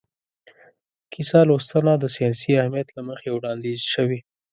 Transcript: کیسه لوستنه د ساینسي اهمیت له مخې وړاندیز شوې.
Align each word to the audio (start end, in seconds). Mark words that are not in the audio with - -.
کیسه 1.11 1.39
لوستنه 1.47 1.93
د 1.99 2.05
ساینسي 2.15 2.51
اهمیت 2.61 2.87
له 2.93 3.01
مخې 3.09 3.29
وړاندیز 3.31 3.79
شوې. 3.93 4.19